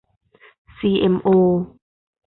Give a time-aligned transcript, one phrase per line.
[0.77, 1.29] ซีเอ็มโอ